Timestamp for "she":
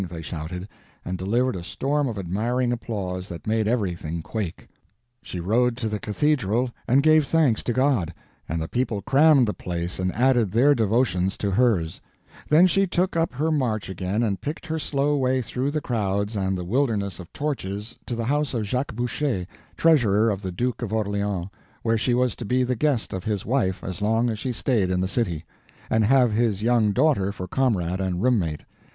5.21-5.39, 12.65-12.87, 21.99-22.15, 24.39-24.51